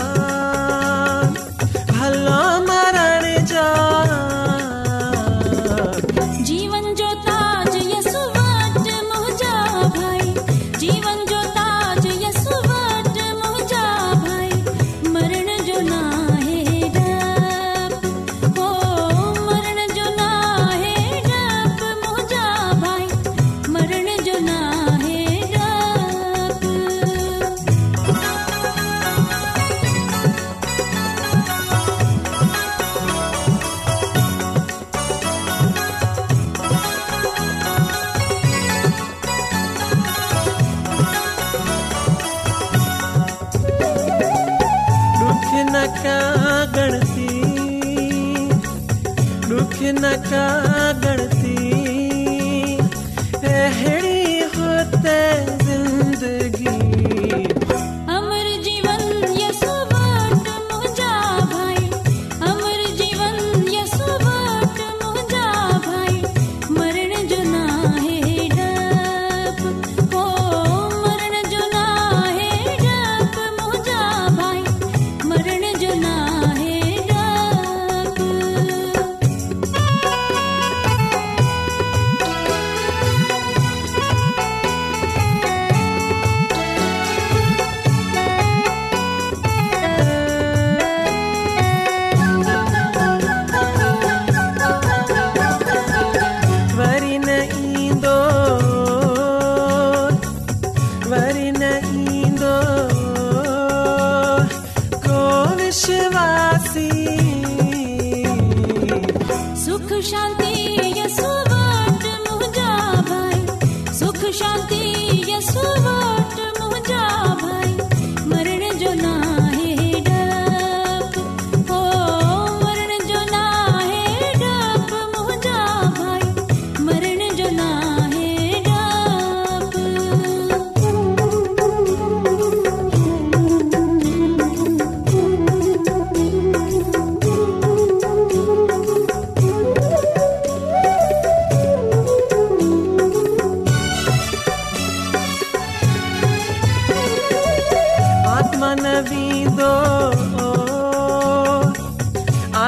Sanaka 50.08 50.67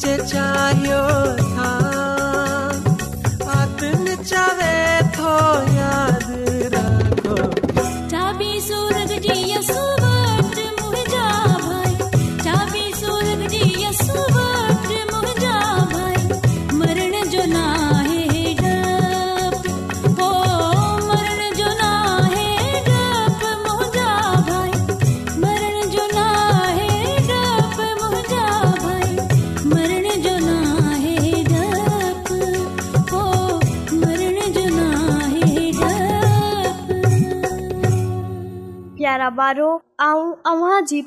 चाहियो 0.02 0.96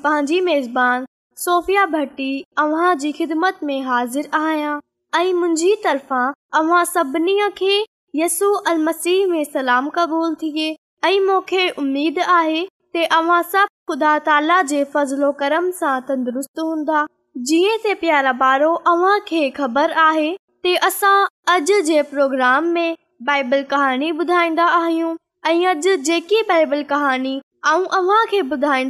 पंहिंजी 0.04 0.40
मेज़बान 0.42 1.04
सोफिया 1.44 1.86
भटी 1.96 2.30
अव्हां 2.64 2.96
जी 3.04 3.12
ख़िदमत 3.20 3.60
हाज़िर 3.88 4.28
आहियां 4.42 5.34
मुंहिंजी 5.40 5.76
तरफ़ा 5.84 6.24
अव्हां 6.60 6.84
सभिनी 6.86 7.36
खे 7.58 7.74
यसी 8.16 9.14
में 9.32 9.44
सलाम 9.54 9.90
क़बूल 9.98 10.36
थिए 10.44 10.70
ऐं 11.04 11.40
कर्म 15.42 15.66
सां 15.82 15.96
तंदुरुस्त 16.08 16.58
हूंदा 16.60 17.00
जीअं 17.52 17.94
प्यारा 18.02 18.32
पारो 18.44 18.72
अव्हां 18.94 19.18
खे 19.28 19.44
ख़बर 19.60 19.88
आहे 20.08 20.30
प्रोग्राम 20.66 22.64
में 22.78 22.92
बाइबल 23.30 23.62
कहाणी 23.72 24.08
ॿुधाईंदा 24.20 24.66
आहियूं 24.82 25.12
ऐं 25.50 25.58
अॼु 25.68 25.76
जेकी 26.10 26.40
बाइबल 26.50 26.82
कहानी 26.94 27.36
लिखियल 27.64 28.90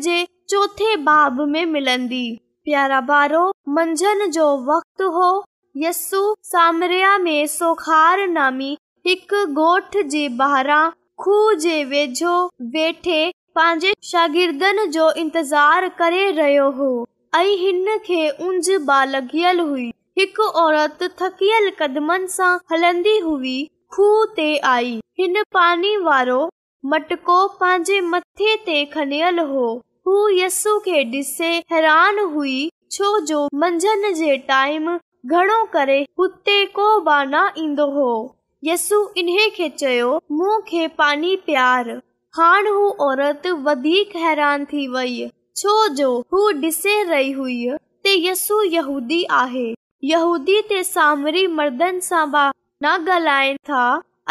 जे 0.00 0.26
चोथे 0.50 0.96
बाब 0.96 1.40
में 1.48 1.64
मिलंदी 1.66 2.26
प्यारा 2.64 3.00
बारो 3.00 3.50
मंझंदि 3.74 4.26
जो 4.32 4.46
वक़्त 4.72 5.02
हो 5.14 5.44
सामर 6.50 6.92
में 7.22 8.76
बहरां 9.06 10.88
खूह 11.22 11.52
जे 11.62 11.82
वेझो 11.84 12.34
वेठे 12.74 13.20
पंहिंजे 13.54 13.92
शागिर्दनि 14.10 14.86
जो 14.92 15.10
इंतज़ार 15.22 15.88
करे 15.98 16.30
रहियो 16.38 16.70
हो 16.78 16.88
ऐ 17.36 17.44
हिन 17.64 17.98
खे 18.06 18.28
उ 18.28 18.50
लॻल 19.14 19.60
हुई 19.60 19.86
हिकु 20.18 20.44
औरत 20.64 20.98
थकियल 21.22 21.70
कदमनि 21.80 22.26
सां 22.36 22.52
हलंदी 22.72 23.18
हुई 23.28 23.56
खूह 23.96 24.24
ते 24.36 24.50
आई 24.74 25.00
हिन 25.20 25.42
पानी 25.54 25.96
वारो 26.08 26.40
मटको 26.92 27.38
पांजे 27.60 28.00
मथे 28.12 28.56
ते 28.68 28.84
खंडि॒ 28.94 29.46
हो 30.06 30.16
यसू 30.42 30.78
खे 30.86 31.04
डि॒से 31.14 31.54
हैरान 31.72 32.18
हुई 32.36 32.58
छोजो 32.96 33.48
मंझंदि 33.64 34.12
जे 34.22 34.36
टाइम 34.52 34.96
घणो 35.32 35.64
करे 35.74 36.00
हुते 36.20 36.64
कोबा 36.78 37.22
न 37.34 37.44
ईंदो 37.64 37.86
हो 37.98 38.14
यस्सू 38.66 38.98
इन्हे 39.20 39.48
खे 39.56 39.68
चयो 39.68 40.06
मूं 40.32 40.60
खे 40.68 40.86
पानी 40.98 41.34
प्यार 41.46 41.88
हाणे 42.36 42.70
हू 42.76 42.84
औरत 43.06 43.46
वधीक 43.64 44.14
हैरान 44.16 44.64
थी 44.70 44.86
वेई 44.94 45.26
छो 45.60 45.74
जो 45.98 46.08
हू 46.32 46.48
डि॒से 46.60 47.02
रही 47.10 47.30
हुई 47.40 47.56
त 48.04 48.14
यसू 48.28 48.60
यहूदी 48.76 49.22
आहे 49.40 49.66
यहूदी 50.12 50.60
ते 50.70 50.82
सामरी 50.92 51.46
मर्दन 51.58 51.98
सां 52.06 52.24
न 52.36 52.86
ॻालाइन 53.16 53.56
था 53.70 53.82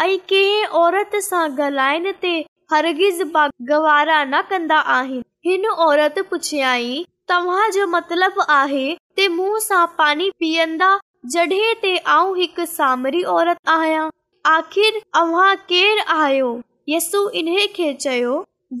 ऐं 0.06 0.18
कंहिं 0.32 0.64
औरत 0.82 1.14
सां 1.28 1.44
ॻाल्हाइण 1.50 2.10
ते 2.22 2.34
हरगिज़ 2.72 3.22
गवारा 3.70 4.18
न 4.32 4.42
कंदा 4.50 4.78
आहिनि 4.98 5.50
हिन 5.50 5.66
औरत 5.88 6.18
पुछियाई 6.30 7.04
तव्हां 7.30 7.70
जो 7.78 7.86
मतिलब 7.96 8.42
आहे 8.60 8.86
त 9.18 9.28
मूं 9.38 9.58
सां 9.70 9.86
पाणी 10.02 10.28
पीअंदा 10.40 10.92
जड॒हिं 11.38 11.72
ते 11.86 11.96
आऊं 12.18 12.36
हिकु 12.42 12.64
सामरी 12.74 13.22
औरत 13.38 13.68
आहियां 13.78 14.08
आखिर 14.46 15.00
अव्हां 15.18 15.54
केर 15.68 15.98
आयो 16.14 16.48
यसु 16.88 17.20
इन्हे 17.40 17.66
खे 17.76 17.92
चयो 18.00 18.32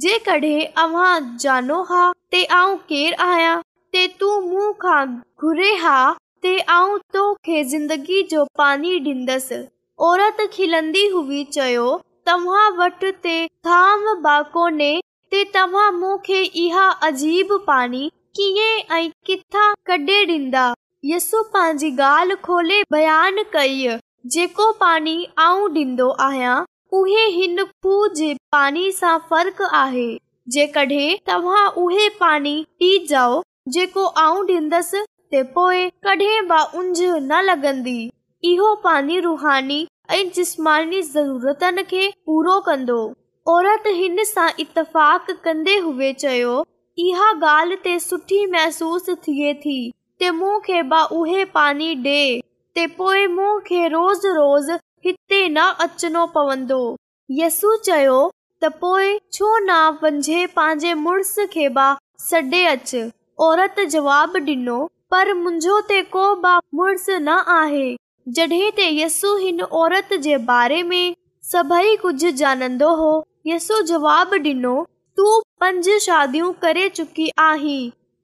जे 0.04 0.16
कॾहिं 0.26 0.64
अव्हां 0.82 1.20
जानो 1.44 1.80
हा 1.90 2.00
ते 2.32 2.42
आऊं 2.56 2.74
केरु 2.90 3.22
आहियां 3.28 3.54
ते 3.92 4.06
तूं 4.20 4.34
मूं 4.48 4.72
खां 4.82 5.04
घुरे 5.42 5.72
हा 5.84 5.96
ते 6.42 6.58
आऊं 6.76 6.98
तोखे 7.14 7.62
ज़िंदगी 7.72 8.22
जो 8.32 8.44
पानी 8.58 8.92
ॾींदसि 9.08 9.62
औरत 10.08 10.42
खिलंदी 10.52 11.06
हुई 11.16 11.42
चयो 11.56 11.86
तव्हां 12.26 12.66
वटि 12.82 13.12
ते 13.24 13.36
थाम 13.70 14.04
बाकोने 14.22 14.92
ते 15.30 15.44
तव्हां 15.56 15.90
मूंखे 16.00 16.42
इहा 16.66 16.88
अजीब 17.10 17.56
पानी 17.66 18.08
कीअं 18.40 18.96
ऐं 19.00 19.04
किथां 19.26 19.68
कढे 19.90 20.24
ॾींदा 20.38 20.72
यसु 21.14 21.42
पंहिंजी 21.56 21.96
ॻाल्हि 22.14 22.36
खोले 22.50 22.82
बयान 22.92 23.42
कई 23.52 23.86
जेको 24.32 24.70
पानी 24.80 25.16
आऊं 25.38 25.66
ॾींदो 25.74 26.08
आहियां 26.24 26.64
जेकॾहिं 30.54 31.16
तव्हां 31.26 31.64
उहे 31.82 32.08
पीजओ 32.22 33.42
जेको 33.76 34.04
आऊं 34.22 34.44
ॾींदसि 34.46 35.00
उंझ 36.78 37.00
न 37.02 37.40
लॻंदी 37.46 37.98
इहो 38.52 38.74
पानी 38.84 39.18
रुहानी 39.26 39.86
ऐं 40.14 40.24
जिस्मानी 40.36 41.02
ज़रूरतनि 41.10 41.82
खे 41.92 42.08
पूरो 42.26 42.58
कंदो 42.66 42.98
औरत 43.56 43.86
हिन 44.00 44.24
सां 44.32 44.48
इतफ़ाक़ 44.64 45.30
कंदे 45.44 46.12
चयो 46.12 46.56
इहा 47.06 47.30
ॻाल्हि 47.52 47.76
ते 47.84 47.98
सुठी 48.08 48.44
महसूस 48.56 49.10
थिए 49.28 49.54
थी 49.64 49.78
पाणी 51.54 51.94
डे 52.08 52.18
पोइ 52.96 53.26
मूं 53.34 53.58
खे 53.66 53.86
रोज़ 53.88 54.26
रोज़ 54.26 54.70
हिते 55.06 55.48
न 55.48 55.58
अचणो 55.80 56.24
पवंदो 56.34 56.78
यसु 57.40 57.74
चयो 57.86 58.16
त 58.62 58.70
पोए 58.80 59.12
छो 59.34 59.50
न 59.58 59.76
वंझे 60.02 60.46
पंहिंजे 60.56 60.92
मुड़ुस 61.02 61.34
खे 61.52 61.68
बि 61.76 61.84
सॾे 62.24 62.64
अच 62.72 62.94
औरत 63.48 63.80
जवाब 63.94 64.36
ॾिनो 64.38 64.78
पर 65.10 65.32
मुंहिंजो 65.42 65.80
ते 65.90 66.00
को 66.16 66.24
बि 66.46 66.56
मुड़ुसु 66.78 67.18
न 67.18 67.36
आहे 67.58 67.86
जॾहिं 68.38 68.70
त 68.70 68.88
यसू 69.02 69.36
हिन 69.44 69.60
औरत 69.82 70.12
जे 70.26 70.36
बारे 70.50 70.82
में 70.90 71.04
सभई 71.52 71.96
कुझु 72.06 72.30
ॼाणंदो 72.42 72.88
हो 73.02 73.12
यसो 73.52 73.80
जवाब 73.92 74.34
ॾिनो 74.40 74.74
तू 75.16 75.40
पंज 75.60 75.90
शादियूं 76.08 76.52
करे 76.66 76.88
चुकी 76.98 77.28
आहीं 77.48 77.80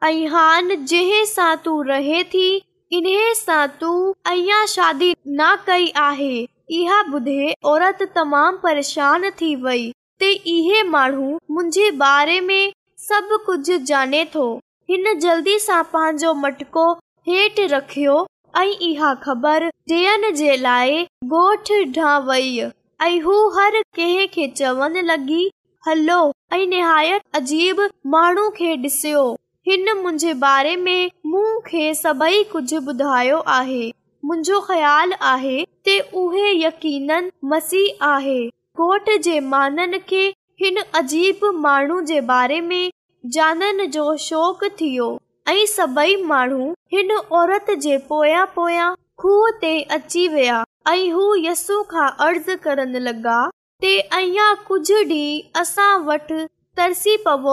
ऐं 0.09 0.27
हान 0.37 0.75
जंहिं 0.93 1.25
सां 1.35 1.55
तू 1.69 1.81
रहे 1.93 2.23
थी 2.35 2.47
इन्हे 2.93 3.35
सां 3.35 3.67
तू 3.81 3.89
अ 4.29 4.65
शादी 4.71 5.13
ना 5.41 5.55
कई 5.67 5.93
आहे 6.05 6.31
इहा 6.79 7.03
बुधे 7.11 7.53
औरत 7.73 8.03
तमाम 8.15 8.57
परेशान 8.63 9.29
थी 9.41 9.55
वई, 9.65 9.91
ते 10.21 10.31
इहे 10.55 10.83
माण्हू 10.89 11.39
मुझे 11.59 11.91
बारे 12.01 12.41
में 12.49 12.73
सब 13.09 13.29
कुझु 13.47 13.77
जाने 13.91 14.25
थो 14.35 14.47
हिन 14.91 15.13
जल्दी 15.21 15.59
सा 15.67 15.81
पंहिंजो 15.93 16.33
मटको 16.41 16.91
हेट 17.29 17.61
रखियो 17.73 18.17
ऐं 18.61 18.67
इहा 18.87 19.15
ख़बर 19.27 19.67
ॾियनि 19.93 20.33
जे 20.41 20.57
लाइ 20.67 21.03
गोठ 21.35 21.71
ॾां 21.99 22.21
वई 22.31 22.59
ऐं 22.67 23.21
हू 23.25 23.37
हर 23.59 23.81
कंहिं 23.97 24.27
खे 24.35 24.49
चवनि 24.57 25.03
लॻी 25.13 25.43
हलो 25.89 26.21
ऐं 26.53 26.67
नहायत 26.77 27.23
अजीब 27.43 27.89
माण्हू 28.17 28.49
खे 28.59 28.73
ॾिसियो 28.83 29.25
हिन 29.69 29.89
मुंहिंजे 29.97 30.33
बारे 30.41 30.75
में 30.77 31.11
मूं 31.31 31.61
खे 31.67 31.93
सभई 31.95 32.43
कुझु 32.53 32.79
ॿुधायो 32.91 33.39
आहे 33.55 33.89
मुंहिंजो 34.25 34.61
ख़्याल 34.69 35.13
आहे 35.31 35.65
ते 35.85 35.99
उहे 36.21 36.51
यकीन 36.61 37.31
मसीह 37.53 38.05
आहे 38.07 38.39
घोट 38.49 39.11
जे 39.27 39.39
माननि 39.51 39.99
खे 40.09 40.23
हिन 40.63 40.79
अजीब 41.01 41.45
माण्हू 41.61 42.01
जे 42.13 42.21
बारे 42.31 42.61
में 42.69 42.91
जाननि 43.35 43.87
जो 43.99 44.17
शौक़ु 44.29 44.69
थियो 44.81 45.09
ऐं 45.49 45.65
सभई 45.75 46.17
माण्हू 46.31 46.71
हिन 46.93 47.11
औरत 47.41 47.71
जे 47.87 47.99
पोयां 48.09 48.45
पोयां 48.55 48.95
खूह 49.23 49.51
ते 49.61 49.75
अची 49.99 50.27
विया 50.37 50.63
ऐं 50.93 51.11
हू 51.17 51.35
यसू 51.49 51.83
खां 51.93 52.09
अर्ज़ 52.29 52.51
करण 52.65 52.97
लॻा 53.09 53.39
ते 53.85 53.93
अया 54.21 54.53
कुझु 54.71 55.03
ॾींहं 55.05 55.61
असां 55.65 55.91
वटि 56.09 56.41
तरसी 56.81 57.17
पव 57.27 57.47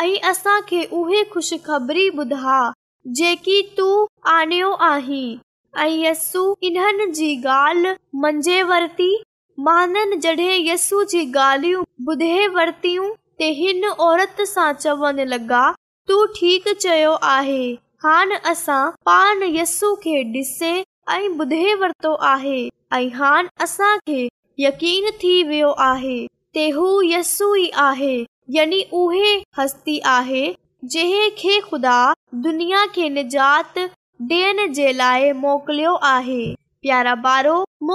ऐं 0.00 0.28
असांखे 0.30 0.82
उहे 0.98 1.22
ख़ुश 1.32 1.52
ख़बरी 1.66 2.08
ॿुधा 2.18 2.60
जेकी 3.16 3.60
तू 3.78 3.88
आनो 4.36 4.70
आहीं 4.88 5.36
ऐं 5.82 5.88
यस्सू 5.88 6.42
इन्हनि 6.68 7.06
जी 7.18 7.34
ॻाल्हि 7.48 7.92
मंझे 8.22 8.62
वरिती 8.70 9.12
जॾहिं 10.22 10.64
यस्सू 10.70 11.02
जी 11.12 11.20
ॻाल्हियूं 11.34 11.82
ॿुधे 12.08 12.46
वरतियूं 12.56 13.08
त 13.40 13.42
हिन 13.58 13.84
औरत 14.08 14.40
सां 14.54 14.72
चवण 14.80 15.18
लॻा 15.34 15.62
तू 16.08 16.24
ठीक 16.40 16.68
चयो 16.78 17.12
आहे 17.36 17.62
हान 18.04 18.32
असां 18.52 18.82
पान 19.10 19.42
यस्सू 19.60 19.94
खे 20.04 20.18
ॾिसे 20.40 20.74
ऐं 21.14 21.22
ॿुधे 21.38 21.74
वरतो 21.84 22.14
आहे 22.32 22.60
ऐं 22.96 23.08
हान 23.18 23.48
असांखे 23.64 24.26
यकीन 24.66 25.10
थी 25.22 25.36
वियो 25.48 25.70
आहे 25.92 26.20
ते 26.54 26.68
हू 26.76 26.88
यस्सू 27.12 27.54
ई 27.64 27.68
आहे 27.88 28.16
یعنی 28.48 28.84
خدا 28.90 28.92
نجات 28.92 29.02
بارو 29.48 29.58
हस्ती 29.58 29.98
आहे 30.04 30.54
जंहिं 32.42 32.86
खे 32.94 33.08
निजात 33.08 33.78
आहे 34.32 34.66
प्यारा 36.82 37.14
ॿारो 37.24 37.90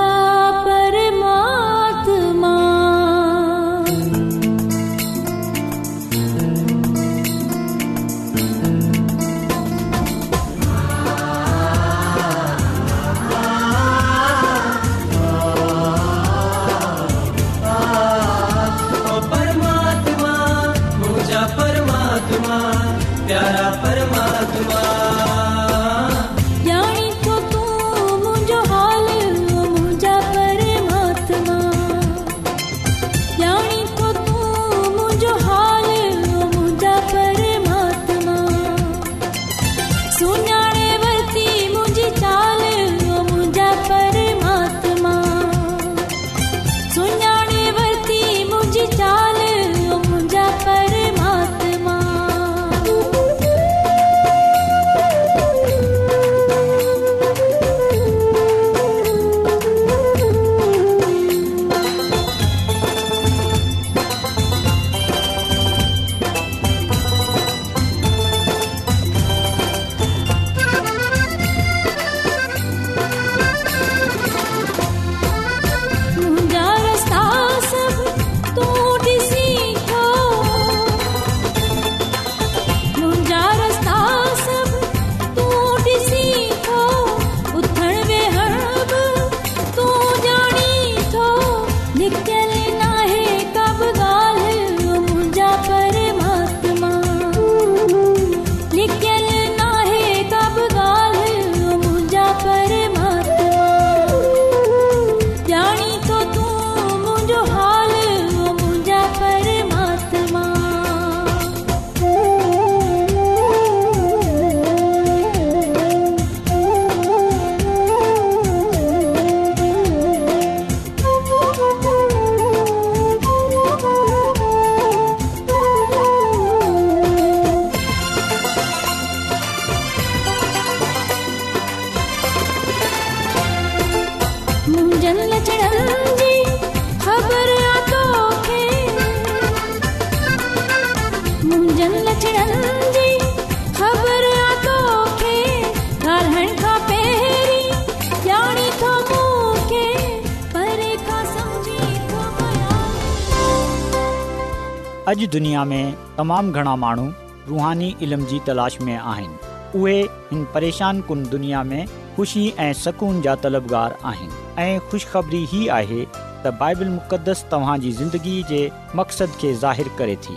दुनिया 155.33 155.65
में 155.71 155.95
तमामु 156.17 156.53
घणा 156.53 156.75
माण्हू 156.83 157.05
रुहानी 157.49 157.95
इल्म 158.03 158.25
जी 158.31 158.39
तलाश 158.47 158.81
में 158.87 158.97
आहिनि 158.97 159.81
उहे 159.81 159.95
हिन 160.31 160.45
परेशान 160.55 161.01
कुन 161.09 161.23
दुनिया 161.35 161.63
में 161.71 161.87
ख़ुशी 162.17 162.43
ऐं 162.65 162.73
सुकून 162.83 163.21
जा 163.23 163.35
तलबगार 163.45 163.97
आहिनि 164.13 164.63
ऐं 164.63 164.79
ख़ुशिखबरी 164.91 165.45
ई 165.63 165.67
आहे 165.77 166.05
त 166.47 166.53
बाइबल 166.63 166.89
मुक़दस 166.97 167.45
तव्हांजी 167.51 167.93
ज़िंदगी 168.01 168.43
जे 168.49 168.61
मक़सद 169.01 169.33
खे 169.41 169.53
ज़ाहिरु 169.65 169.97
करे 169.99 170.17
थी 170.27 170.37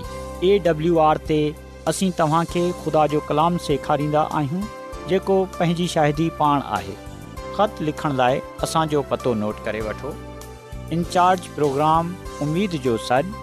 ए 0.49 0.57
डब्लू 0.67 0.97
आर 1.07 1.17
ते 1.31 1.39
असीं 1.91 2.11
तव्हांखे 2.19 2.63
ख़ुदा 2.83 3.05
जो 3.15 3.19
कलाम 3.29 3.57
सेखारींदा 3.69 4.21
आहियूं 4.41 4.63
जेको 5.09 5.43
पंहिंजी 5.59 5.87
शाहिदी 5.95 6.29
पाण 6.41 6.61
आहे 6.79 6.95
ख़त 7.57 7.81
लिखण 7.89 8.15
लाइ 8.23 8.41
असांजो 8.67 9.01
पतो 9.13 9.33
नोट 9.45 9.63
करे 9.65 9.81
वठो 9.89 10.13
इन 10.97 11.03
प्रोग्राम 11.55 12.13
उमेद 12.47 12.81
जो 12.87 12.97
सॾु 13.09 13.42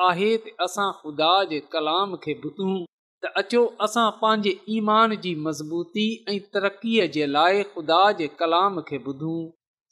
ख़ुदा 0.00 1.32
जे 1.50 1.58
कलाम 1.72 2.14
खे 2.24 2.34
ॿुधूं 2.44 2.74
त 3.22 3.30
अचो 3.40 3.62
असां 3.86 4.04
पंहिंजे 4.20 4.52
ईमान 4.76 5.14
जी 5.24 5.32
मज़बूती 5.46 6.04
ऐं 6.34 6.38
तरक़ीअ 6.56 7.08
जे 7.16 7.26
लाइ 7.32 7.62
खुदा 7.72 7.98
जे 8.20 8.28
कलाम 8.42 8.80
खे 8.90 8.98
ॿुधूं 9.08 9.34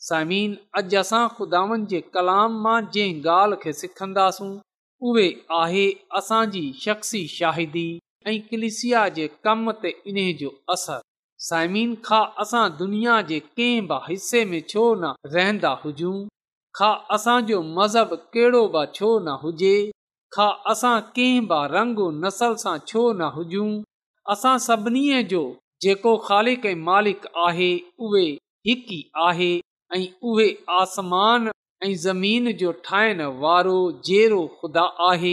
साइमिन 0.06 0.54
अॼु 0.80 0.98
असां 1.00 1.20
खुदावनि 1.40 1.88
जे 1.92 2.00
कलाम 2.14 2.56
मां 2.68 2.78
जंहिं 2.94 3.18
ॻाल्हि 3.34 3.58
खे 3.64 3.72
सिखंदासूं 3.80 4.50
उहे 5.10 5.26
आहे 5.58 5.84
असांजी 6.22 6.64
शख़्सी 6.86 7.20
शाहिदी 7.34 7.84
ऐं 8.30 8.38
कलिसिया 8.50 9.04
जे 9.20 9.28
कम 9.48 9.70
ते 9.84 9.92
इन्हे 10.12 10.26
जो 10.40 10.50
असरु 10.76 11.04
साइमीन 11.48 11.94
खां 12.08 12.22
असां 12.46 12.64
दुनिया 12.80 13.20
जे 13.34 13.40
कंहिं 13.50 13.84
बि 13.92 14.00
हिसे 14.08 14.44
में 14.54 14.60
छो 14.72 14.86
न 15.04 15.36
रहंदा 15.36 15.74
हुजूं 15.84 16.16
खां 16.80 16.92
असांजो 17.18 17.60
मज़हब 17.76 18.18
कहिड़ो 18.34 18.64
बि 18.78 18.88
छो 18.98 19.14
न 19.28 19.38
हुजे 19.44 19.76
खां 20.36 20.48
असां 20.72 20.96
कंहिं 21.16 21.44
बि 21.52 21.58
रंग 21.74 22.00
नसल 22.24 22.56
सां 22.64 22.72
छो 22.90 23.02
न 23.04 23.28
हुजूं 23.36 23.68
असां 24.34 24.56
सभिनी 24.64 25.04
जो 25.32 25.38
जेको 25.84 26.12
ख़ालिक 26.26 26.66
ऐं 26.66 26.74
मालिक 26.88 27.24
आहे 27.44 27.68
उहे 28.08 28.24
हिकु 28.68 28.96
ई 28.96 28.98
आहे 29.28 29.48
ऐं 29.96 30.02
उहे 30.32 30.46
आसमान 30.80 31.48
ऐं 31.86 31.92
ज़मीन 32.04 32.52
जो 32.64 32.72
ठाहिण 32.88 33.22
वारो 33.44 33.76
जेरो 34.10 34.40
ख़ुदा 34.58 34.84
आहे 35.08 35.32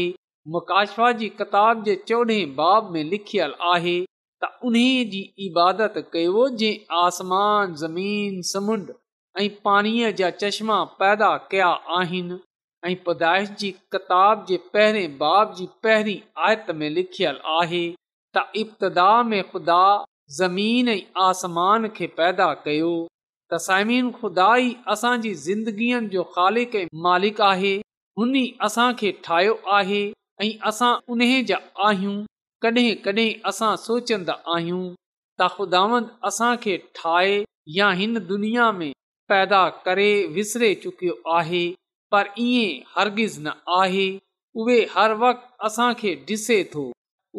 मुकाशवा 0.55 1.11
जी 1.21 1.29
किताब 1.41 1.83
जे 1.89 1.95
चोॾहें 2.11 2.55
बाब 2.61 2.91
में 2.97 3.03
लिखियलु 3.13 3.59
आहे 3.73 3.97
त 4.43 4.51
उन 4.69 4.79
जी 5.15 5.23
इबादत 5.49 6.01
कयो 6.15 6.47
जे 6.63 6.71
आसमान 7.03 7.75
ज़मीन 7.85 8.41
समुंड 8.53 8.91
ऐं 9.43 9.49
पाणीअ 9.67 10.11
जा 10.21 10.31
चश्मा 10.43 10.83
पैदा 11.01 11.35
कया 11.53 11.71
आहिनि 12.01 12.39
ऐं 12.87 12.95
पुदाइश 13.05 13.49
जी 13.59 13.69
कताब 13.93 14.45
जे 14.47 14.57
पहिरें 14.73 15.17
बाब 15.17 15.53
जी 15.57 15.65
पहिरीं 15.83 16.19
आयत 16.47 16.67
में 16.81 16.89
लिखियलु 16.95 17.39
आहे 17.59 17.79
त 18.37 18.41
इब्तिदा 18.61 19.07
में 19.29 19.41
खुदा 19.51 19.79
ज़मीन 20.37 20.89
ऐं 20.93 21.01
आसमान 21.27 21.87
खे 21.97 22.07
पैदा 22.19 22.47
कयो 22.65 22.91
त 23.51 23.57
साइमिन 23.67 24.11
ख़ुदा 24.17 24.49
ई 24.63 24.69
असांजी 24.95 25.33
ज़िंदगीअ 25.45 26.01
जो 26.15 26.23
ख़ालिक 26.35 26.75
ऐं 26.81 26.85
मालिक 27.07 27.41
आहे 27.51 27.73
हुन 28.19 28.35
असांखे 28.67 29.11
ठाहियो 29.29 29.57
आहे 29.77 30.01
ऐं 30.45 30.49
असां 30.71 30.91
उन 31.15 31.23
जा 31.51 31.57
आहियूं 31.89 32.15
कॾहिं 32.65 32.91
कॾहिं 33.07 33.29
असां 33.53 33.71
सोचंदा 33.85 34.35
आहियूं 34.57 34.83
त 35.39 35.47
ख़ुदावंद 35.57 36.13
असांखे 36.31 36.77
ठाहे 37.01 37.35
या 37.79 37.89
हिन 38.01 38.19
दुनिया 38.33 38.71
में 38.81 38.91
पैदा 39.33 39.63
करे 39.89 40.11
विसरे 40.39 40.73
चुकियो 40.85 41.15
आहे 41.39 41.63
पर 42.11 42.29
ईअं 42.39 42.83
हरगिज़ 42.95 43.39
न 43.47 43.51
आहे 43.79 44.07
उहे 44.63 44.79
हर 44.95 45.13
वक़्तु 45.23 45.65
असांखे 45.67 46.13
ॾिसे 46.27 46.57
थो 46.73 46.83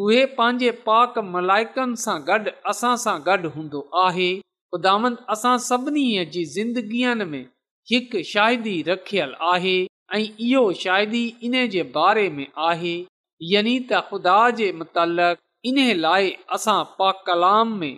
उहे 0.05 0.25
पंहिंजे 0.39 0.71
पाक 0.89 1.15
मलाइकनि 1.35 2.01
सां 2.07 2.17
गॾु 2.31 2.53
असां 2.73 2.95
सां 3.05 3.15
गॾु 3.29 3.51
हूंदो 3.57 3.81
आहे 4.05 4.29
ख़ुदांद 4.41 5.17
असां 5.35 5.55
सभिनी 5.69 6.05
जी 6.35 6.43
ज़िंदगीअ 6.57 7.15
में 7.33 7.45
हिकु 7.93 8.23
शादी 8.33 8.77
रखियल 8.91 9.33
आहे 9.53 9.77
ऐं 10.17 10.23
इहो 10.25 10.65
शादी 10.85 11.25
इन 11.49 11.55
जे 11.77 11.83
बारे 11.95 12.27
में 12.39 12.47
आहे 12.71 12.95
यानी 13.53 13.79
त 13.93 14.03
ख़ुदा 14.11 14.37
जे 14.61 14.69
मुताल 14.83 15.19
इन 15.71 15.79
लाइ 16.07 16.31
असां 16.59 16.79
पाक 17.01 17.25
कलाम 17.31 17.73
में 17.81 17.95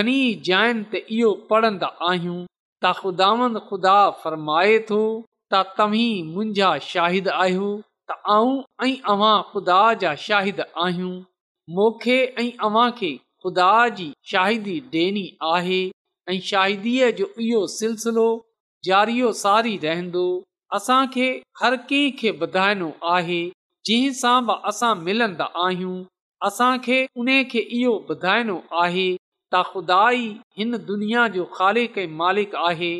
घणी 0.00 0.18
जाइनि 0.48 0.84
ते 0.94 1.04
इहो 1.18 1.32
पढ़ंदा 1.52 1.86
आहियूं 2.10 2.40
त 2.46 2.94
ख़ुदावंद 3.02 3.58
ख़ुदा 3.68 3.98
फ़रमाए 4.22 4.78
थो 4.90 5.00
त 5.54 5.58
तव्हीं 5.78 6.22
मुंहिंजा 6.34 6.68
शाहिद 6.90 7.26
आहियो 7.28 9.26
खुदा 9.52 9.78
जा 10.02 10.12
शाहिद 10.22 10.60
आहियूं 10.84 11.10
मूंखे 11.78 12.14
ऐं 12.42 12.50
अव्हां 12.68 12.86
खे 13.00 13.10
खुदा 13.44 13.72
जी 13.98 14.06
शाहिदी 14.30 14.76
ॾियणी 15.00 15.26
आहे 15.50 15.80
ऐं 16.32 16.38
शाहिदीअ 16.50 17.10
जो 17.18 17.28
इहो 17.48 17.60
सिलसिलो 17.74 18.24
ज़ारियो 18.88 19.32
सारी 19.42 19.76
रहंदो 19.84 20.24
असांखे 20.78 21.28
हर 21.62 21.76
कंहिंखे 21.90 22.32
ॿुधाइणो 22.46 22.90
आहे 23.16 23.42
जंहिं 23.88 24.10
सां 24.22 24.36
बि 24.48 24.56
असां 24.72 24.92
मिलंदा 25.08 25.50
आहियूं 25.66 25.96
असांखे 26.48 27.00
उनखे 27.24 27.66
इहो 27.80 27.94
ॿुधाइणो 28.14 28.58
आहे 28.84 29.08
त 29.54 29.64
ख़ुदा 29.72 30.02
ई 30.24 30.28
हिन 30.58 30.76
दुनिया 30.90 31.26
जो 31.34 31.44
खाले 31.56 31.86
कंहिं 31.94 32.16
मालिक 32.20 32.54
आहे 32.68 32.92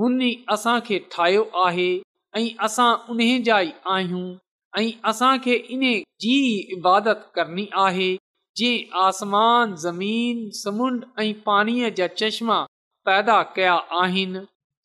हुन 0.00 0.14
असांखे 0.54 0.98
ठाहियो 1.12 1.42
आहे 1.64 1.88
ऐं 2.36 2.48
असां 2.66 2.90
उन 3.10 3.20
जा 3.46 3.58
ई 3.60 3.70
आहियूं 3.92 4.34
ऐं 4.78 4.90
असांखे 5.10 5.54
इन 5.76 5.80
जी 6.22 6.34
इबादत 6.76 7.22
करणी 7.34 7.66
आहे 7.84 8.10
जीअं 8.56 8.98
आसमान 9.06 9.74
ज़मीन 9.84 10.48
समुंड 10.62 11.04
ऐं 11.20 11.32
पाणीअ 11.46 11.88
जा 11.96 12.06
चश्मा 12.20 12.58
पैदा 13.06 13.42
कया 13.56 13.78
आहिनि 14.02 14.40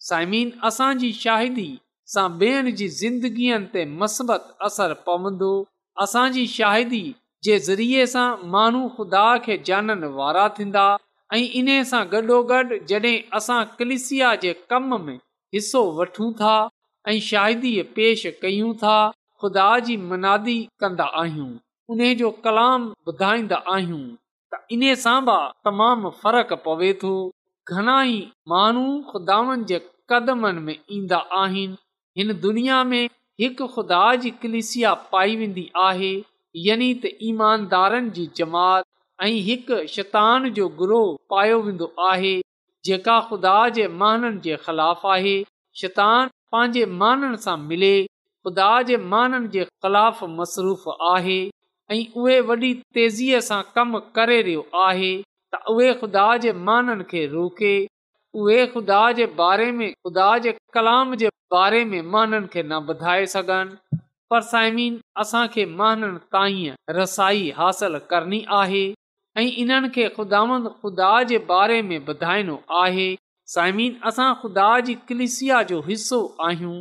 साइमीन 0.08 0.49
असांजी 0.69 1.12
शाहिदी 1.23 1.69
सां 2.13 2.27
ॿियनि 2.41 2.71
जी 2.79 2.88
ज़िंदगीअ 3.01 3.58
ते 3.73 3.86
मसबत 4.01 4.43
असरु 4.69 4.93
पवंदो 5.05 5.51
असांजी 6.03 6.45
शाहिदी 6.58 7.03
जे 7.47 7.58
ज़रिए 7.67 8.05
सां 8.13 8.27
माण्हू 8.55 8.88
ख़ुदा 8.97 9.25
खे 9.45 9.58
जानन 9.69 10.03
वारा 10.19 10.47
थींदा 10.58 10.86
ऐं 11.34 11.43
इन 11.60 11.67
सां 11.91 12.03
गॾोगॾु 12.12 12.77
जॾहिं 12.89 13.17
असां 13.38 13.63
कलिसिया 13.79 14.34
जे 14.45 14.53
कम 14.71 14.95
में 15.05 15.17
हिसो 15.58 15.81
वठूं 15.99 16.31
था 16.41 16.55
ऐं 17.12 17.20
शाहिदी 17.30 17.72
पेश 17.98 18.26
कयूं 18.41 18.74
था 18.84 18.94
ख़ुदा 19.41 19.65
जी 19.88 19.98
मनादी 20.12 20.58
कंदा 20.84 21.04
आहियूं 21.22 21.50
उन 21.96 22.00
जो 22.22 22.30
कलाम 22.46 22.88
ॿुधाईंदा 23.12 23.58
आहियूं 23.74 24.04
त 24.54 24.62
इन्हे 24.78 24.94
सां 25.02 25.18
बि 25.28 25.36
तमामु 25.68 26.12
फ़र्क़ु 26.24 26.58
पवे 26.65 26.89
थो 27.04 27.12
घणाई 27.76 28.15
माण्हू 28.54 28.86
खुदानि 29.12 29.68
जे 29.72 29.80
कदमनि 30.13 30.63
में 30.70 30.78
ईंदा 30.98 31.20
आहिनि 31.41 31.78
हिन 32.22 32.34
दुनिया 32.48 32.80
में 32.94 33.04
हिकु 33.44 33.68
ख़ुदा 33.76 34.02
जी 34.24 34.32
कलिसिया 34.46 34.94
पाई 35.13 35.36
वेंदी 35.44 35.68
आहे 35.86 36.12
यानी 36.65 36.89
त 37.04 37.15
ईमानदारनि 37.32 38.12
जी 38.18 38.28
जमात 38.41 38.89
ऐं 39.28 39.36
हिकु 39.52 39.80
शैतान 39.98 40.50
जो 40.60 40.68
ग्रोह 40.82 41.15
पायो 41.36 41.62
वेंदो 41.70 41.94
आहे 42.12 42.36
जेका 42.89 43.20
खुदा 43.30 43.58
जे 43.80 43.88
महाननि 44.04 44.39
जे 44.50 44.56
ख़िलाफ़ 44.65 45.06
आहे 45.18 45.36
शैतान 45.84 46.35
पंहिंजे 46.51 46.86
माननि 47.01 47.38
सां 47.45 47.58
मिले 47.69 47.93
ख़ुदा 48.05 48.71
जे 48.89 48.97
माननि 49.13 49.47
जे 49.55 49.63
ख़िलाफ़ 49.86 50.23
मसरूफ़ 50.39 50.89
आहे 51.12 51.38
ऐं 51.93 52.01
उहे 52.21 52.39
वॾी 52.49 52.73
तेज़ीअ 52.97 53.39
सां 53.47 53.62
कमु 53.77 54.01
करे 54.19 54.38
रहियो 54.47 54.65
आहे 54.88 55.10
त 55.55 55.62
उहे 55.75 55.89
ख़ुदा 56.03 56.27
जे 56.45 56.53
माननि 56.69 57.08
खे 57.13 57.25
रोके 57.34 57.73
उहे 58.43 58.60
ख़ुदा 58.75 59.01
जे 59.21 59.25
बारे 59.41 59.71
में 59.79 59.88
ख़ुदा 59.91 60.29
जे 60.45 60.55
कलाम 60.77 61.15
जे 61.23 61.29
बारे 61.55 61.84
में 61.91 61.99
माननि 62.15 62.47
खे 62.55 62.63
न 62.63 62.81
ॿुधाए 62.95 63.25
सघनि 63.34 63.99
पर 64.34 64.41
साइमीन 64.51 64.99
असांखे 65.25 65.65
माननि 65.81 66.17
ताईं 66.38 66.99
रसाई 66.99 67.49
हासिल 67.58 67.97
करणी 68.13 68.43
आहे 68.62 68.84
ऐं 69.39 69.49
इन्हनि 69.65 69.89
खे 69.99 70.08
ख़ुदा 70.19 70.45
ख़ुदा 70.67 71.13
जे 71.34 71.38
बारे 71.53 71.81
में 71.91 71.97
ॿुधाइणो 72.01 72.60
आहे 72.81 73.08
साइमीन 73.53 73.97
असां 74.10 74.27
ख़ुदा 74.41 74.67
जी 74.86 74.93
कलिसिया 75.10 75.58
जो 75.71 75.79
हिसो 75.88 76.17
आहियूं 76.45 76.77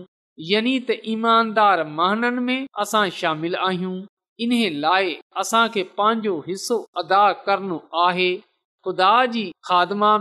यानि 0.51 0.71
त 0.91 0.97
ईमानदार 1.15 1.83
महाननि 1.99 2.45
में 2.47 2.67
असां 2.85 3.03
शामिल 3.17 3.55
आहियूं 3.67 3.97
इन्हे 4.45 4.69
लाइ 4.85 5.11
असांखे 5.43 5.83
पंहिंजो 5.99 6.37
हिसो 6.47 6.79
अदा 7.03 7.19
करणो 7.49 7.77
आहे 8.05 8.31
ख़ुदा 8.87 9.11
जी 9.37 9.43
ख़ादमा 9.69 10.15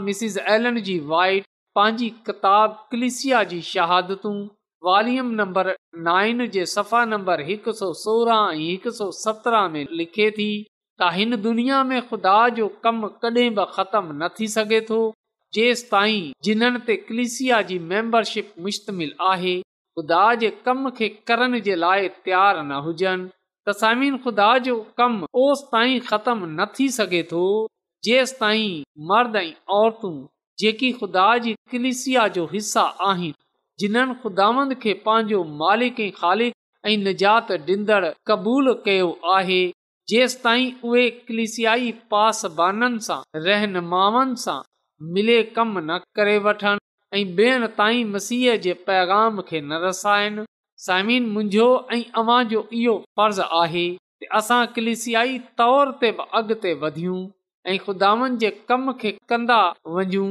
पंहिंजी 1.76 2.10
किताब 2.26 2.74
कलिसिया 2.92 3.44
जी 3.52 3.62
शदतूं 3.70 4.36
वॉल्यूम 4.88 5.30
नंबर 5.40 5.70
नाइन 6.08 6.46
जे 6.58 6.66
सफ़ा 6.74 7.04
नंबर 7.14 7.42
हिकु 7.48 7.72
सौ 7.80 7.88
सोरहां 8.02 8.44
ऐं 8.52 8.58
हिक 8.66 8.88
सौ 8.98 9.08
सत्रहं 9.22 9.70
में 9.76 9.86
लिखे 10.02 10.30
थी 10.38 10.50
त 10.66 11.10
हिन 11.16 11.36
दुनिया 11.46 11.84
में 11.94 12.00
ख़ुदा 12.10 12.36
जो 12.60 12.68
कमु 12.88 13.10
कॾहिं 13.26 13.50
बि 13.62 13.66
ख़तमु 13.80 14.14
न 14.22 14.28
थी 14.40 14.48
सघे 14.58 14.82
थो 14.90 15.00
जेंस 15.56 15.82
ताईं 15.90 16.30
जिन्हनि 16.46 16.80
ते 16.86 16.96
कलिसिया 17.08 17.58
जी 17.72 17.78
मेंबरशिप 17.90 18.54
मुश्तमिल 18.68 19.12
आहे 19.32 19.52
ख़ुदा 19.98 20.22
जे 20.44 20.50
कम 20.68 20.90
खे 21.00 21.10
करण 21.30 21.58
जे 21.68 21.76
लाइ 21.82 22.08
तयारु 22.28 22.62
न 22.62 22.80
हुजनि 22.86 23.28
तसामीन 23.70 24.18
ख़ुदा 24.24 24.48
जो 24.68 24.76
कमु 25.02 25.28
तसि 25.42 25.68
ताईं 25.74 26.00
ख़तम 26.08 26.42
न 26.48 26.66
थी 26.80 26.88
सघे 26.98 27.22
थो 27.34 27.44
जेंस 28.08 28.34
ताईं 28.40 28.72
मर्द 29.12 29.36
ऐं 29.44 29.54
औरतूं 29.80 30.14
जेकी 30.64 30.92
ख़ुदा 31.04 31.28
जी 31.46 31.54
कलिसिया 31.76 32.28
जो 32.40 32.46
हिसा 32.56 32.88
आहिनि 33.12 33.34
जिन्हनि 33.84 34.18
खुदावनि 34.24 34.80
खे 34.88 34.98
पंहिंजो 35.06 35.44
मालिक 35.64 36.00
ऐं 36.08 36.12
ख़ालिक़ीदड़ 36.20 38.04
क़बूल 38.32 38.74
कयो 38.90 39.14
आहे 39.38 39.62
जेंस 40.14 40.42
ताईं 40.48 40.70
उहे 40.92 41.10
कलिसियाई 41.32 41.94
पासबाननि 42.16 43.00
सां 43.10 43.22
रहनुमाउनि 43.50 44.42
सां 44.48 44.60
मिले 45.02 45.42
कम 45.58 45.80
न 45.80 45.98
करे 46.16 46.38
वठनि 46.48 46.80
ऐं 47.20 47.24
ॿियनि 47.36 47.68
ताईं 47.78 48.06
मसीह 48.14 48.56
जे 48.66 48.74
पैगाम 48.88 49.42
खे 49.50 49.62
न 49.62 49.80
रसाइनि 49.84 50.44
साइम 50.86 51.08
मुंहिंजो 51.34 51.68
ऐं 51.94 52.04
अवां 52.22 52.42
जो 52.54 52.68
इहो 52.80 52.96
फर्ज़ 53.20 53.42
आहे 53.62 53.86
असां 54.40 54.62
कलिसियाई 54.76 55.38
तौर 55.62 55.92
ते 56.02 56.12
बि 56.20 56.28
अॻिते 56.40 56.74
वधियूं 56.84 57.22
ऐं 57.72 57.78
खुदानि 57.86 58.38
जे 58.44 58.52
कम 58.72 58.92
खे 59.02 59.12
कंदा 59.34 59.58
वञू 59.98 60.26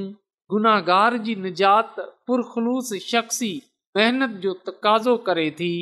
गुनाहगार 0.55 1.17
जी 1.27 1.35
निजात 1.47 2.01
पुरख़लूस 2.31 2.93
शख़्सी 3.09 3.53
महिनत 3.97 4.37
जो 4.47 4.53
तकाज़ो 4.69 5.17
करे 5.29 5.47
थी 5.61 5.73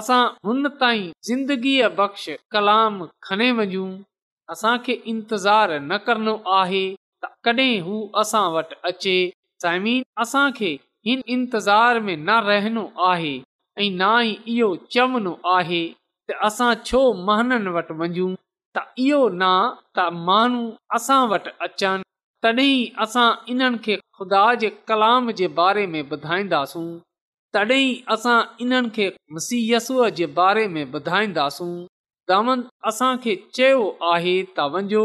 असां 0.00 0.22
हुन 0.48 0.68
ताईं 0.82 1.10
ज़िंदगीअ 1.28 1.88
बख़्श 2.02 2.24
कलाम 2.56 3.00
खणे 3.28 3.50
वञू 3.62 3.86
असांखे 4.56 4.94
इंतज़ारु 5.14 5.78
न 5.90 5.98
करणो 6.08 6.34
आहे 6.60 6.84
कॾहिं 7.46 7.74
हू 7.86 7.96
असां 8.20 8.44
वटि 8.54 8.76
अचे 8.88 9.16
साइमीन 9.62 10.02
हिन 11.06 11.20
इंतज़ार 11.34 11.98
में 12.00 12.16
न 12.16 12.36
रहणो 12.46 12.84
आहे 13.06 13.34
ऐं 13.82 13.90
न 14.00 14.02
ई 14.28 14.34
इहो 14.54 14.68
चवणो 14.94 15.32
आहे 15.54 15.82
त 16.28 16.36
असां 16.48 16.70
छो 16.90 17.00
महननि 17.28 17.70
वटि 17.74 17.94
वञू 18.00 18.28
त 18.76 18.82
इहो 19.04 19.20
न 19.40 19.44
त 19.96 20.06
माण्हू 20.28 20.62
असां 20.98 21.20
वटि 21.32 21.50
अचनि 21.66 22.02
तॾहिं 22.44 22.76
असां 23.04 23.28
इन्हनि 23.52 23.78
खे 23.84 23.96
ख़ुदा 24.18 24.44
जे 24.62 24.68
कलाम 24.88 25.30
जे 25.40 25.46
बारे 25.58 25.86
में 25.92 26.02
ॿुधाईंदासूं 26.12 26.86
तॾहिं 27.54 27.88
असां 28.14 28.38
इन्हनि 28.64 28.90
खे 28.96 29.08
मुसीयस 29.36 29.88
जे 30.18 30.26
बारे 30.40 30.66
में 30.74 30.84
ॿुधाईंदासूं 30.94 31.72
दामन 32.30 32.62
असां 32.90 33.14
चयो 33.26 33.84
आहे 34.14 34.36
त 34.56 34.68
वञो 34.76 35.04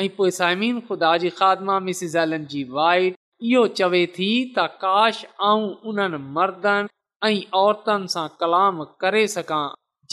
ऐं 0.00 0.08
पोइ 0.16 0.30
साइमिन 0.34 0.78
ख़ुदा 0.88 1.16
जी 1.20 1.30
ख़ादमा 1.38 1.76
एलन 2.22 2.44
जी 2.50 2.62
वाइट 2.74 3.14
इहो 3.52 3.62
चवे 3.80 4.02
थी 4.18 4.28
त 4.58 4.66
काश 4.82 5.24
ऐं 5.52 5.56
उन्हनि 5.92 6.18
मर्दनि 6.36 6.92
ऐं 7.28 7.40
औरतनि 7.62 8.10
सां 8.12 8.26
कलाम 8.44 8.78
करे 9.04 9.22
सघां 9.34 9.62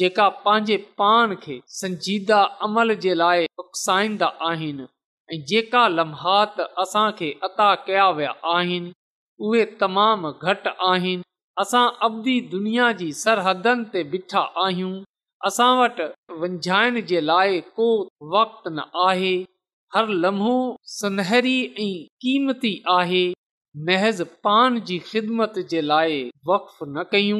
जेका 0.01 0.27
पंहिंजे 0.47 0.77
पाण 1.01 1.35
खे 1.45 1.59
संजीदा 1.81 2.39
अमल 2.69 2.95
जे 3.05 3.13
लाइ 3.21 3.45
उकसाईंदा 3.65 4.31
आहिनि 4.49 4.87
ऐं 5.33 5.41
जेका 5.53 5.87
लम्ह 5.99 6.27
असां 6.85 7.05
अता 7.49 7.69
कया 7.85 8.09
विया 8.21 8.33
आहिनि 8.55 8.91
उहे 9.49 9.65
तमामु 9.83 10.33
घटि 10.49 10.75
आहिनि 10.93 11.27
असां 11.65 11.85
अवधी 12.09 12.39
दुनिया 12.55 12.91
जी 13.03 13.11
सरहदनि 13.25 13.89
ते 13.93 14.05
ॿीठा 14.17 14.45
आहियूं 14.67 14.93
असां 15.51 15.71
वटि 15.83 16.09
विझाइण 16.45 17.01
जे 17.13 17.19
लाइ 17.33 17.59
को 17.79 17.89
वक़्तु 18.37 18.79
न 18.79 18.91
आहे 19.09 19.33
हर 19.95 20.07
लम्हो 20.23 20.53
सुनहरी 20.91 21.59
ऐं 21.79 22.15
क़ीमती 22.21 22.71
आहे 22.93 23.21
महज़ 23.89 24.21
पान 24.43 24.79
जी 24.87 24.97
ख़िदमत 25.09 25.53
जे 25.71 25.81
लाइ 25.81 26.17
वफ़ 26.49 26.83
न 26.87 27.03
कयूं 27.11 27.39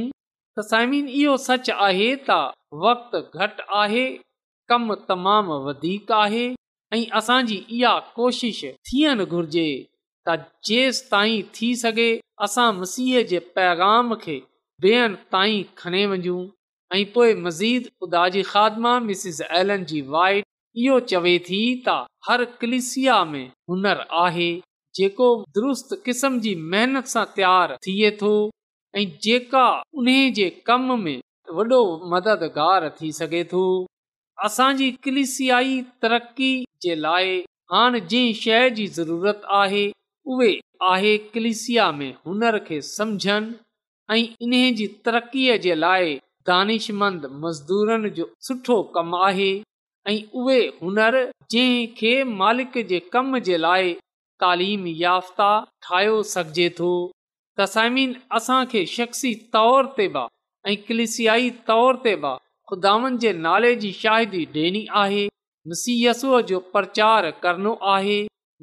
त 0.58 0.64
साइमिन 0.68 1.08
इहो 1.22 1.36
सच 1.48 1.70
आहे 1.88 2.08
त 2.30 2.38
वक़्तु 2.86 3.22
घटि 3.44 3.66
आहे 3.82 4.06
कमु 4.72 4.96
तमामु 5.10 5.58
वधीक 5.68 6.12
आहे 6.20 6.46
ऐं 6.98 7.04
असांजी 7.22 7.58
इहा 7.80 7.94
कोशिश 8.22 8.64
थियणु 8.92 9.26
घुर्जे 9.26 9.68
त 10.30 10.38
जेसि 10.70 11.08
ताईं 11.12 11.44
थी 11.60 11.76
सघे 11.84 12.10
असां 12.48 12.72
मसीह 12.82 13.22
जे 13.34 13.40
पैगाम 13.60 14.16
खे 14.24 14.38
बेअनि 14.86 15.20
ताईं 15.38 15.64
खणी 15.84 16.06
वञू 16.14 16.40
ऐं 16.96 17.06
पोइ 17.18 17.36
मज़ीद 17.46 17.92
उदाजी 18.08 18.44
ख़ादमा 18.56 19.00
मिसिस 19.12 19.42
एलन 19.62 19.86
जी 19.92 20.02
वाइट 20.16 20.46
इहो 20.84 21.00
चवे 21.12 21.38
थी 21.48 21.60
त 21.88 21.94
हर 22.30 22.44
कलिसिया 22.62 23.18
में 23.34 23.46
हुनर 23.70 24.00
आहे 24.24 24.48
जेको 25.00 25.28
दुरुस्त 25.58 25.94
क़िस्म 26.06 26.40
जी 26.46 26.54
महिनत 26.72 27.08
सां 27.14 27.24
तयारु 27.38 27.76
थिए 27.86 28.10
थो 28.22 28.32
ऐं 29.02 29.06
जेका 29.28 29.64
उन 30.02 30.08
जे 30.40 30.50
कम 30.70 30.92
में 31.04 31.18
वॾो 31.60 31.80
मददगार 32.14 32.90
थी 33.02 33.12
सघे 33.20 33.44
थो 33.54 33.62
असांजी 34.48 34.92
कलिसियाई 35.08 35.76
तरक़ी 36.06 36.52
जे 36.86 36.96
लाइ 37.06 37.32
हाणे 37.74 38.00
जंहिं 38.14 38.34
शइ 38.42 38.70
जी 38.80 38.88
ज़रूरत 38.98 39.42
आहे 39.60 39.86
उहे 40.34 40.52
आहे 40.92 41.18
कलिसिया 41.36 41.92
में 42.00 42.12
हुनर 42.28 42.58
खे 42.68 42.82
समुझनि 42.90 43.56
ऐं 44.14 44.20
इन 44.48 44.54
जी 44.82 44.88
तरक़ीअ 45.06 45.58
जे 45.68 45.76
लाइ 45.86 46.16
दानिशमंद 46.52 47.30
मज़दूरनि 47.46 48.10
जो 48.20 48.26
सुठो 48.48 48.82
कमु 48.98 49.22
आहे 49.30 49.50
ऐं 50.08 50.22
उहेनर 50.40 51.16
जंहिं 51.52 51.88
खे 51.98 52.12
मालिक 52.40 52.78
जे 52.88 53.00
कम 53.14 53.38
जे 53.48 53.58
लाइ 53.58 53.94
तालीमी 54.44 54.94
याफ़्ता 55.02 55.48
ठाहे 55.86 56.22
सघिजे 56.34 56.68
थो 56.80 56.90
तसामीन 57.60 58.16
असां 58.40 58.60
खे 58.74 58.86
शख्सी 58.96 59.34
तौर 59.58 59.90
ते 59.98 60.10
ऐं 60.68 60.76
क्लिसियाई 60.90 61.50
तौर 61.72 62.00
ते 62.06 62.16
खुदावनि 62.72 63.18
जे 63.24 63.32
नाले 63.46 63.74
जी 63.82 63.92
शाहिदी 64.02 64.44
ॾियणी 64.60 64.86
आहे 65.04 65.26
मसीहसूअ 65.74 66.42
जो 66.52 66.60
प्रचार 66.76 67.30
करणो 67.46 67.74
आहे 67.96 68.20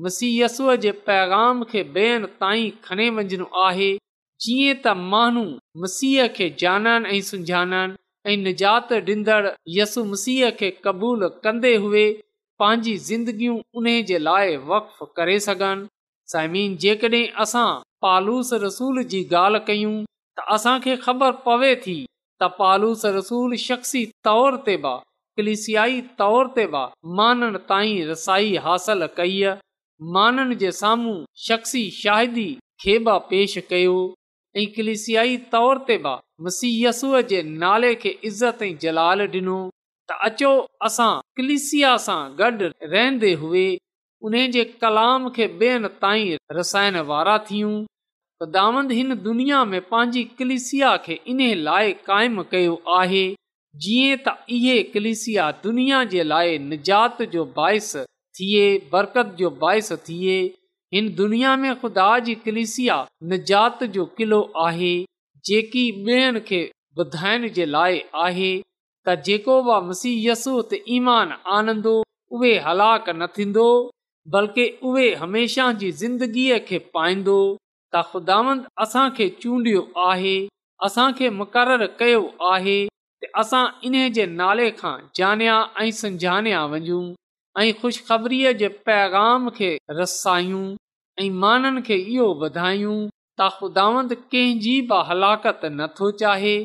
मुसीयसूअ 0.07 0.75
जे 0.85 0.91
पैगाम 1.09 1.65
खे 1.73 1.83
ॿियनि 1.97 2.31
ताईं 2.43 2.71
खणे 2.85 3.09
वञणो 3.19 3.49
आहे 3.67 3.91
जीअं 4.47 4.81
त 4.85 4.95
माण्हू 5.15 5.45
मसीह 5.83 6.27
खे 6.39 6.49
जाननि 6.63 7.17
ऐं 7.17 7.21
सुञाणनि 7.31 8.01
ऐं 8.27 8.37
निजात 8.37 8.93
ॾींदड़ 8.93 9.49
यसु 9.77 10.05
मसीह 10.05 10.51
खे 10.59 10.71
क़बूल 10.85 11.27
कंदे 11.45 11.75
हुए 11.85 12.05
पंहिंजी 12.59 12.97
ज़िंदगियूं 13.09 13.57
उन 13.79 13.85
जे 14.09 14.19
लाइ 14.19 14.57
वक्फ 14.69 14.99
करे 15.17 15.39
सघनि 15.47 15.89
समीन 16.33 16.77
जेकॾहिं 16.85 17.27
असां 17.45 17.67
पालूस 18.05 18.53
रसूल 18.67 19.03
जी 19.15 19.23
ॻाल्हि 19.41 19.61
कयूं 19.69 19.95
त 20.39 20.45
असांखे 20.57 20.97
ख़बर 21.07 21.33
पवे 21.47 21.75
थी 21.87 21.97
त 22.07 22.45
पालूस 22.61 23.05
रसूल 23.19 23.57
शख़्सी 23.65 24.05
तौर 24.31 24.57
ते 24.69 24.77
कलिसियाई 25.41 26.01
तौर 26.23 26.49
ते 26.57 26.65
वा 26.77 26.85
माननि 27.19 27.59
ताईं 27.69 28.07
रसाई 28.11 28.57
हासिल 28.69 29.07
कई 29.19 29.37
माननि 30.19 30.55
जे 30.63 30.73
साम्हूं 30.83 31.19
शख़्सी 31.49 31.85
शाहिदी 32.01 32.49
खे 32.85 32.99
बि 33.09 33.17
पेश 33.33 33.59
कयो 33.71 33.97
ऐं 34.59 34.67
क्लिसियाई 34.75 35.37
तौर 35.53 35.79
तेसीयसूअ 35.91 37.21
जे 37.29 37.43
नाले 37.51 37.95
खे 38.03 38.11
इज़त 38.31 38.63
ऐं 38.67 38.75
जलाल 38.83 39.21
ॾिनो 39.35 39.55
त 40.11 40.17
अचो 40.29 40.51
असां 40.89 41.13
कलिसिया 41.41 41.93
सां 42.07 42.19
गॾु 42.41 42.51
रहंदे 42.71 43.31
हुए 43.45 43.65
उन 44.31 44.35
जे 44.57 44.65
कलाम 44.83 45.29
खे 45.39 45.47
ॿियनि 45.63 45.89
ताईं 46.03 46.37
रसाइण 46.59 46.99
वारा 47.13 47.37
थियूं 47.51 47.73
त 48.43 48.49
दावन 48.57 48.91
हिन 48.99 49.15
दुनिया 49.29 49.65
में 49.73 49.81
पंहिंजी 49.93 50.25
कलिसिया 50.43 50.97
खे 51.07 51.19
इन 51.35 51.41
लाइ 51.71 51.93
क़ाइमु 52.11 52.45
कयो 52.53 52.77
आहे 53.01 53.25
जीअं 53.87 54.17
त 54.27 54.37
इहे 54.59 54.79
कलिसिया 54.95 55.51
दुनिया 55.69 56.05
जे 56.17 56.25
लाइ 56.33 56.59
निजात 56.71 57.23
जो 57.37 57.45
बाहिस 57.61 57.93
थिए 58.41 58.67
बरकत 58.97 59.35
जो 59.43 59.51
बाहिस 59.67 59.93
थिए 60.09 60.37
हिन 60.95 61.15
दुनिया 61.17 61.57
में 61.57 61.75
ख़ुदा 61.81 62.07
जी 62.25 62.35
कलिसिया 62.45 62.97
निजात 63.31 63.83
जो 63.93 64.05
किलो 64.19 64.41
आहे 64.65 64.91
जेकी 65.49 65.85
ॿेअनि 66.07 66.41
खे 66.49 66.59
ॿुधाइण 66.99 67.49
जे 67.59 67.65
लाइ 67.67 68.01
आहे 68.25 68.51
त 69.07 69.15
जेको 69.29 69.55
बि 69.69 69.77
मसीयसु 69.87 70.53
त 70.73 70.81
ईमान 70.97 71.33
आनंदो 71.61 71.95
उहे 72.39 72.53
हलाक 72.67 73.09
न 73.21 73.27
थींदो 73.39 73.65
बल्कि 74.37 74.67
उहे 74.91 75.07
हमेशह 75.23 75.73
जी 75.85 75.91
ज़िंदगीअ 76.03 76.59
खे 76.69 76.79
पाईंदो 76.99 77.39
त 77.95 78.05
ख़ुदांद 78.11 78.63
असांखे 78.87 79.29
चूंडियो 79.41 79.83
आहे 80.11 80.37
असांखे 80.91 81.31
मुक़ररु 81.39 81.89
कयो 82.03 82.23
आहे 82.51 82.79
त 83.25 83.33
असां 83.45 83.65
इन 83.89 83.99
जे 84.19 84.27
नाले 84.43 84.71
खां 84.83 84.95
जानिया 85.23 85.57
ऐं 85.87 85.91
संजाणिया 86.05 86.65
वञूं 86.77 87.05
ऐं 87.63 87.69
खु़शख़बरीअ 87.81 88.53
जे 88.61 88.69
पैगाम 88.91 89.51
खे 89.61 89.71
रसायूं 89.99 90.65
ऐं 91.21 91.31
माननि 91.31 91.81
खे 91.83 91.95
इहो 91.97 93.11
تا 93.39 93.49
त 93.49 93.59
ख़ुदांद 93.59 94.13
कंहिंजी 94.33 94.81
बि 94.89 94.97
हलाकत 95.11 95.61
नथो 95.75 96.11
चाहे 96.23 96.57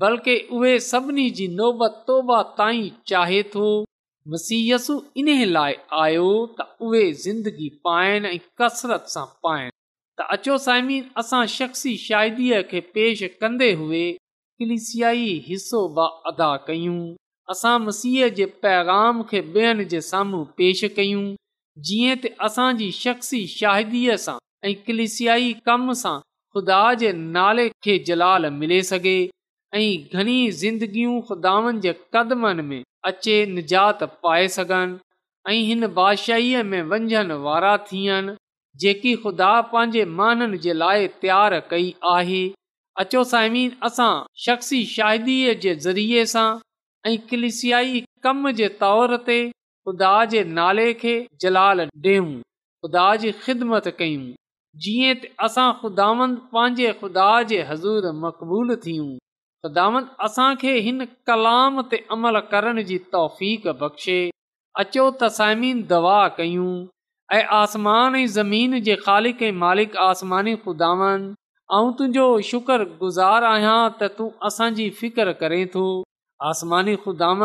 बल्कि 0.00 0.34
उहे 0.52 0.78
सभिनी 0.80 1.28
जी 1.36 1.46
نوبت 1.48 1.94
तौबा 2.06 2.42
ताईं 2.58 2.90
चाहे 3.08 3.42
थो 3.42 3.84
मसीयसु 4.28 5.02
इन 5.16 5.28
लाइ 5.52 5.74
आयो 6.00 6.30
त 6.58 6.76
उहे 6.86 7.12
ज़िंदगी 7.24 7.68
पाइनि 7.84 8.28
ऐं 8.28 8.38
कसरत 8.60 9.06
सां 9.14 9.26
पाइनि 9.46 9.70
त 10.18 10.26
अचो 10.36 10.58
साइमी 10.66 10.98
असां 11.22 11.44
शख़्सी 11.56 11.96
शाइदीअ 12.06 12.62
खे 12.72 12.80
पेश 12.96 13.22
कंदे 13.40 13.72
हुए 13.80 14.04
कलिसियाई 14.58 15.32
हिसो 15.46 15.82
बि 15.98 16.08
अदा 16.32 16.50
कयूं 16.66 16.98
असां 17.54 17.76
मसीह 17.86 18.28
जे 18.40 18.46
पैगाम 18.66 19.22
खे 19.32 19.40
ॿियनि 19.56 19.84
जे 19.94 20.00
साम्हूं 20.10 20.44
पेश 20.62 20.84
कयूं 21.00 21.24
जीअं 21.84 22.14
त 22.22 22.26
असांजी 22.46 22.90
शख़्सी 22.98 23.46
शाहिदीअ 23.46 24.16
सां 24.18 24.36
ऐं 24.68 24.72
क्लिसियाई 24.84 25.52
कम 25.70 25.90
सां 26.02 26.18
ख़ुदा 26.54 26.78
जे 27.00 27.10
नाले 27.36 27.68
खे 27.86 27.96
जलाल 28.06 28.46
मिले 28.60 28.78
सघे 28.90 29.16
ऐं 29.80 29.84
घणी 30.20 30.36
ज़िंदगियूं 30.62 31.20
ख़ुदानि 31.30 31.80
जे 31.86 31.92
क़दमनि 32.14 32.62
में 32.70 32.82
अचे 33.10 33.36
निजात 33.56 34.04
पाए 34.22 34.46
सघनि 34.56 34.96
ऐं 35.54 35.58
हिन 35.68 35.86
बादशाहीअ 35.98 36.62
में 36.70 36.80
वंझनि 36.94 37.36
वारा 37.44 37.76
थियनि 37.90 38.36
जेकी 38.84 39.14
ख़ुदा 39.26 39.50
पंहिंजे 39.72 40.04
माननि 40.20 40.58
जे 40.64 40.72
लाइ 40.82 41.06
तयारु 41.22 41.60
कई 41.70 41.94
आहे 42.14 42.42
अचो 43.04 43.22
साहिबी 43.34 43.64
असां 43.90 44.10
शख़्सी 44.46 44.80
शाहिदीअ 44.96 45.54
जे 45.66 45.74
ज़रिए 45.88 46.24
सां 46.34 46.48
ऐं 47.10 47.16
क्लिसियाई 47.30 48.04
कम 48.28 48.50
जे 48.62 48.68
तौर 48.82 49.16
ते 49.30 49.38
ख़ुदा 49.88 50.14
जे 50.30 50.42
नाले 50.58 50.86
खे 51.00 51.12
जलाल 51.42 51.80
ॾे 51.80 52.16
ख़ुदा 52.84 53.04
जी 53.24 53.30
ख़िदमत 53.42 53.86
कयूं 53.98 54.24
जीअं 54.86 55.26
असां 55.46 55.66
ख़ुदावंद 55.82 56.38
पंहिंजे 56.54 56.88
ख़ुदा 57.02 57.26
जे 57.52 57.60
हज़ूर 57.68 58.08
मक़बूलु 58.22 58.76
थियूं 58.86 59.08
ख़ुदावंद 59.66 60.08
असांखे 60.28 60.72
हिन 60.86 61.04
कलाम 61.30 61.80
ते 61.92 62.00
अमल 62.16 62.40
करण 62.54 62.82
जी 62.90 62.96
तौफ़ 63.14 63.38
बख़्शे 63.84 64.18
अचो 64.84 65.06
तसाइमीन 65.22 65.82
दवा 65.94 66.18
कयूं 66.40 66.72
ऐं 67.38 67.44
आसमान 67.60 68.16
ऐं 68.22 68.26
ज़मीन 68.38 68.80
जे 68.90 68.96
ख़ालिक 69.04 69.42
ऐं 69.50 69.52
मालिक 69.62 69.96
आसमानी 70.08 70.56
ख़ुदावंद 70.66 71.30
तुंहिंजो 71.70 72.26
शुक्रगुज़ारु 72.50 73.50
आहियां 73.54 73.78
त 73.78 74.12
तूं 74.18 74.28
असांजी 74.52 74.90
फिकर 75.02 75.32
करें 75.44 75.62
थो 75.78 75.86
आसमानी 76.44 76.94
खुदान 77.02 77.40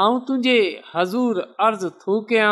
ऐं 0.00 0.18
तुंहिंजे 0.26 0.58
हज़ूर 0.94 1.38
अर्ज़ु 1.66 1.88
थो 2.02 2.18
कयां 2.30 2.50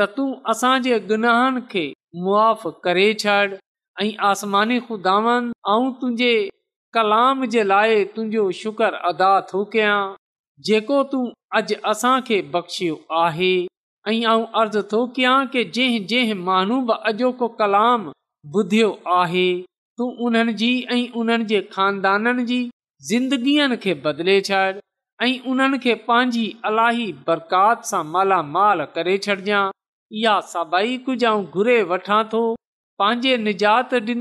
त 0.00 0.06
तूं 0.16 0.26
असांजे 0.52 0.98
गुनाहनि 1.12 1.60
खे 1.72 1.82
मुआफ़ 2.26 2.66
करे 2.84 3.06
छॾ 3.22 3.38
ऐं 4.04 4.10
आसमानी 4.28 4.78
खुदान 4.90 5.26
ऐं 5.72 5.90
तुंहिंजे 6.00 6.34
कलाम 6.98 7.44
जे 7.54 7.64
लाइ 7.72 8.04
तुंहिंजो 8.14 8.44
शुक्र 8.60 8.92
अदा 9.12 9.32
थो 9.50 9.64
कयां 9.74 9.98
जेको 10.70 11.02
तूं 11.14 11.24
अॼु 11.60 11.80
असांखे 11.94 12.40
बख़्शियो 12.54 13.00
आहे 13.24 13.50
ऐं 14.14 14.18
अर्ज़ु 14.64 14.86
थो 14.92 15.04
कयां 15.20 15.36
की 15.56 15.64
जंहिं 15.78 16.06
जंहिं 16.14 16.40
महनू 16.50 16.80
बि 16.92 17.00
अॼोको 17.12 17.48
कलाम 17.64 18.08
ॿुधियो 18.54 18.94
आहे 19.18 19.46
तूं 19.98 20.10
उन्हनि 20.26 20.52
जी 20.64 20.72
ऐं 20.98 21.02
उन्हनि 21.22 21.50
जे 21.54 21.66
खानदाननि 21.76 22.48
जी 22.54 22.64
ज़िंदगीअ 23.12 23.68
खे 23.86 23.94
बदले 24.04 24.36
छॾि 24.50 24.84
ऐं 25.22 25.38
उन्हनि 25.50 25.78
खे 25.82 25.94
पंहिंजी 26.08 26.44
अलाही 26.70 27.06
बरकात 27.26 27.84
सां 27.90 28.00
मालामाल 28.16 28.82
करे 28.96 29.14
छॾिजां 29.26 29.70
थो 32.32 32.40
पंहिंजे 33.00 33.36
निजात 33.46 33.94
जी 34.10 34.18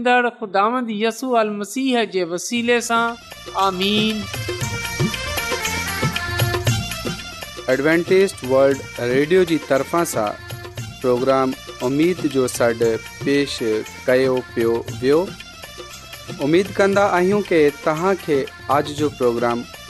तरफ़ा 9.70 10.04
सां 10.16 10.30
प्रोग्राम 11.02 11.60
उमीद 11.90 12.26
जो 12.40 12.48
सॾु 12.60 12.94
पेश 13.28 13.60
कयो 14.10 14.40
पियो 14.56 14.80
वियो 15.04 15.24
उमेद 16.50 16.76
कंदा 16.80 17.06
आहियूं 17.22 17.44
तव्हांखे 17.86 18.44
जो 19.04 19.10
प्रोग्राम 19.18 19.64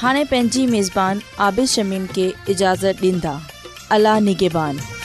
हाँ 0.00 0.24
पैं 0.30 0.66
मेज़बान 0.70 1.20
आबिद 1.40 1.66
शमीम 1.68 2.06
के 2.14 2.26
इजाज़त 2.52 3.00
दींदा 3.00 3.40
अला 3.92 4.18
निगेबान 4.30 4.95